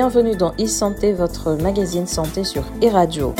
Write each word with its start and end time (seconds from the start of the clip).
Bienvenue 0.00 0.36
dans 0.36 0.52
e-santé, 0.60 1.12
votre 1.12 1.54
magazine 1.60 2.06
santé 2.06 2.44
sur 2.44 2.62
e-radio. 2.84 3.34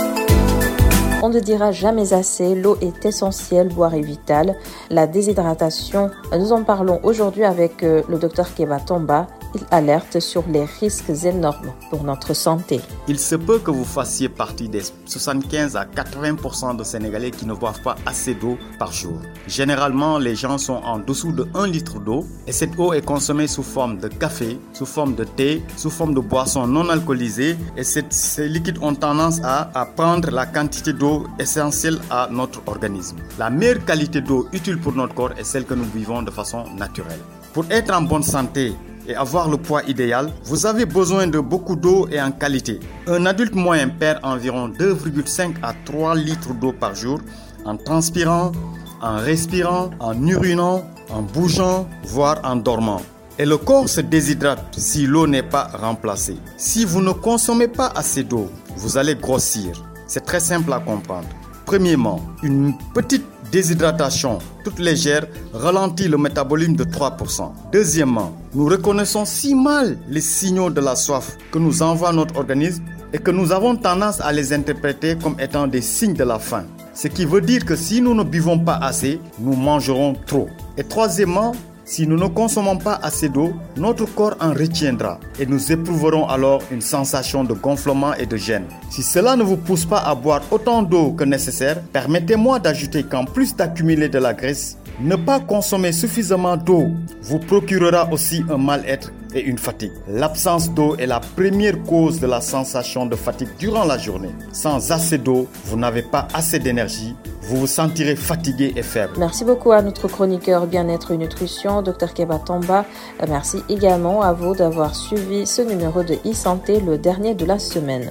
On 1.22 1.28
ne 1.28 1.38
dira 1.38 1.70
jamais 1.70 2.12
assez, 2.12 2.56
l'eau 2.56 2.76
est 2.80 3.06
essentielle, 3.06 3.68
boire 3.68 3.94
est 3.94 4.00
vital. 4.00 4.56
La 4.90 5.06
déshydratation, 5.06 6.10
nous 6.36 6.50
en 6.50 6.64
parlons 6.64 6.98
aujourd'hui 7.04 7.44
avec 7.44 7.84
euh, 7.84 8.02
le 8.08 8.18
docteur 8.18 8.52
Keba 8.56 8.80
Tomba, 8.80 9.28
il 9.54 9.62
alerte 9.70 10.20
sur 10.20 10.44
les 10.48 10.64
risques 10.80 11.10
énormes 11.24 11.72
pour 11.90 12.04
notre 12.04 12.34
santé. 12.34 12.80
Il 13.08 13.18
se 13.18 13.34
peut 13.34 13.58
que 13.58 13.70
vous 13.70 13.84
fassiez 13.84 14.28
partie 14.28 14.68
des 14.68 14.82
75 15.06 15.76
à 15.76 15.84
80% 15.84 16.76
de 16.76 16.84
Sénégalais 16.84 17.30
qui 17.30 17.46
ne 17.46 17.54
boivent 17.54 17.82
pas 17.82 17.96
assez 18.06 18.34
d'eau 18.34 18.58
par 18.78 18.92
jour. 18.92 19.18
Généralement, 19.46 20.18
les 20.18 20.34
gens 20.34 20.58
sont 20.58 20.80
en 20.84 20.98
dessous 20.98 21.32
de 21.32 21.46
1 21.54 21.66
litre 21.66 21.98
d'eau 22.00 22.26
et 22.46 22.52
cette 22.52 22.78
eau 22.78 22.92
est 22.92 23.04
consommée 23.04 23.46
sous 23.46 23.62
forme 23.62 23.98
de 23.98 24.08
café, 24.08 24.58
sous 24.72 24.86
forme 24.86 25.14
de 25.14 25.24
thé, 25.24 25.62
sous 25.76 25.90
forme 25.90 26.14
de 26.14 26.20
boissons 26.20 26.66
non 26.66 26.88
alcoolisées 26.88 27.56
et 27.76 27.84
ces 27.84 28.48
liquides 28.48 28.78
ont 28.82 28.94
tendance 28.94 29.40
à, 29.42 29.70
à 29.78 29.86
prendre 29.86 30.30
la 30.30 30.46
quantité 30.46 30.92
d'eau 30.92 31.26
essentielle 31.38 31.98
à 32.10 32.28
notre 32.30 32.60
organisme. 32.66 33.16
La 33.38 33.50
meilleure 33.50 33.84
qualité 33.84 34.20
d'eau 34.20 34.48
utile 34.52 34.78
pour 34.78 34.92
notre 34.94 35.14
corps 35.14 35.32
est 35.38 35.44
celle 35.44 35.64
que 35.64 35.74
nous 35.74 35.84
vivons 35.94 36.22
de 36.22 36.30
façon 36.30 36.64
naturelle. 36.76 37.20
Pour 37.52 37.64
être 37.70 37.92
en 37.92 38.02
bonne 38.02 38.22
santé, 38.22 38.74
et 39.08 39.16
avoir 39.16 39.48
le 39.48 39.56
poids 39.56 39.82
idéal, 39.88 40.30
vous 40.44 40.66
avez 40.66 40.84
besoin 40.84 41.26
de 41.26 41.40
beaucoup 41.40 41.74
d'eau 41.74 42.06
et 42.12 42.20
en 42.20 42.30
qualité. 42.30 42.78
Un 43.06 43.24
adulte 43.26 43.54
moyen 43.54 43.88
perd 43.88 44.20
environ 44.22 44.68
2,5 44.68 45.54
à 45.62 45.72
3 45.84 46.14
litres 46.14 46.52
d'eau 46.54 46.72
par 46.72 46.94
jour 46.94 47.18
en 47.64 47.76
transpirant, 47.76 48.52
en 49.00 49.16
respirant, 49.16 49.90
en 49.98 50.26
urinant, 50.26 50.84
en 51.10 51.22
bougeant, 51.22 51.88
voire 52.04 52.38
en 52.44 52.56
dormant. 52.56 53.00
Et 53.38 53.46
le 53.46 53.56
corps 53.56 53.88
se 53.88 54.00
déshydrate 54.00 54.74
si 54.76 55.06
l'eau 55.06 55.26
n'est 55.26 55.42
pas 55.42 55.70
remplacée. 55.72 56.36
Si 56.56 56.84
vous 56.84 57.00
ne 57.00 57.12
consommez 57.12 57.68
pas 57.68 57.92
assez 57.94 58.24
d'eau, 58.24 58.50
vous 58.76 58.98
allez 58.98 59.14
grossir. 59.14 59.84
C'est 60.06 60.24
très 60.24 60.40
simple 60.40 60.72
à 60.72 60.80
comprendre. 60.80 61.28
Premièrement, 61.68 62.22
une 62.42 62.72
petite 62.94 63.26
déshydratation 63.52 64.38
toute 64.64 64.78
légère 64.78 65.26
ralentit 65.52 66.08
le 66.08 66.16
métabolisme 66.16 66.76
de 66.76 66.84
3%. 66.84 67.52
Deuxièmement, 67.70 68.32
nous 68.54 68.64
reconnaissons 68.64 69.26
si 69.26 69.54
mal 69.54 69.98
les 70.08 70.22
signaux 70.22 70.70
de 70.70 70.80
la 70.80 70.96
soif 70.96 71.36
que 71.52 71.58
nous 71.58 71.82
envoie 71.82 72.10
notre 72.14 72.36
organisme 72.36 72.84
et 73.12 73.18
que 73.18 73.30
nous 73.30 73.52
avons 73.52 73.76
tendance 73.76 74.18
à 74.22 74.32
les 74.32 74.54
interpréter 74.54 75.18
comme 75.22 75.38
étant 75.38 75.66
des 75.66 75.82
signes 75.82 76.14
de 76.14 76.24
la 76.24 76.38
faim. 76.38 76.64
Ce 76.94 77.06
qui 77.06 77.26
veut 77.26 77.42
dire 77.42 77.66
que 77.66 77.76
si 77.76 78.00
nous 78.00 78.14
ne 78.14 78.22
buvons 78.22 78.58
pas 78.58 78.76
assez, 78.76 79.20
nous 79.38 79.54
mangerons 79.54 80.16
trop. 80.26 80.48
Et 80.78 80.84
troisièmement, 80.84 81.52
si 81.88 82.06
nous 82.06 82.18
ne 82.18 82.28
consommons 82.28 82.76
pas 82.76 83.00
assez 83.02 83.30
d'eau, 83.30 83.54
notre 83.78 84.04
corps 84.04 84.36
en 84.40 84.50
retiendra 84.52 85.18
et 85.40 85.46
nous 85.46 85.72
éprouverons 85.72 86.28
alors 86.28 86.62
une 86.70 86.82
sensation 86.82 87.44
de 87.44 87.54
gonflement 87.54 88.12
et 88.12 88.26
de 88.26 88.36
gêne. 88.36 88.66
Si 88.90 89.02
cela 89.02 89.36
ne 89.36 89.42
vous 89.42 89.56
pousse 89.56 89.86
pas 89.86 90.00
à 90.00 90.14
boire 90.14 90.42
autant 90.50 90.82
d'eau 90.82 91.12
que 91.12 91.24
nécessaire, 91.24 91.80
permettez-moi 91.94 92.58
d'ajouter 92.58 93.04
qu'en 93.04 93.24
plus 93.24 93.56
d'accumuler 93.56 94.10
de 94.10 94.18
la 94.18 94.34
graisse, 94.34 94.76
ne 95.00 95.16
pas 95.16 95.40
consommer 95.40 95.92
suffisamment 95.92 96.58
d'eau 96.58 96.88
vous 97.22 97.38
procurera 97.38 98.12
aussi 98.12 98.44
un 98.50 98.58
mal-être 98.58 99.10
et 99.34 99.44
une 99.44 99.58
fatigue. 99.58 99.92
L'absence 100.08 100.70
d'eau 100.70 100.94
est 100.96 101.06
la 101.06 101.20
première 101.20 101.82
cause 101.84 102.20
de 102.20 102.26
la 102.26 102.42
sensation 102.42 103.06
de 103.06 103.16
fatigue 103.16 103.48
durant 103.58 103.84
la 103.84 103.96
journée. 103.96 104.34
Sans 104.52 104.92
assez 104.92 105.16
d'eau, 105.16 105.48
vous 105.64 105.78
n'avez 105.78 106.02
pas 106.02 106.28
assez 106.34 106.58
d'énergie, 106.58 107.14
vous 107.48 107.56
vous 107.56 107.66
sentirez 107.66 108.14
fatigué 108.14 108.74
et 108.76 108.82
faible. 108.82 109.14
Merci 109.18 109.44
beaucoup 109.44 109.72
à 109.72 109.80
notre 109.80 110.06
chroniqueur 110.06 110.66
bien-être 110.66 111.12
et 111.12 111.16
nutrition, 111.16 111.80
Dr 111.80 112.12
Keba 112.14 112.38
Tamba. 112.38 112.84
Merci 113.26 113.62
également 113.68 114.22
à 114.22 114.34
vous 114.34 114.54
d'avoir 114.54 114.94
suivi 114.94 115.46
ce 115.46 115.62
numéro 115.62 116.02
de 116.02 116.14
e-santé, 116.26 116.80
le 116.80 116.98
dernier 116.98 117.34
de 117.34 117.46
la 117.46 117.58
semaine. 117.58 118.10